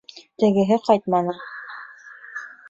[0.43, 1.37] Тегеһе ҡайтманы.